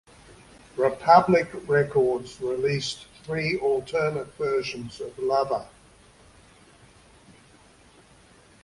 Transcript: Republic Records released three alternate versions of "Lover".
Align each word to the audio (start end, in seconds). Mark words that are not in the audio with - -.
Republic 0.77 1.47
Records 1.67 2.41
released 2.41 3.05
three 3.21 3.57
alternate 3.59 4.33
versions 4.33 4.99
of 4.99 5.15
"Lover". 5.19 5.67